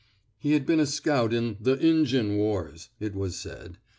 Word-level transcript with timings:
He 0.39 0.53
had 0.53 0.65
been 0.65 0.79
a 0.79 0.87
scout 0.87 1.31
in 1.31 1.57
th* 1.63 1.77
Injun 1.79 2.35
wars," 2.35 2.89
it 2.99 3.13
was 3.13 3.35
said. 3.35 3.77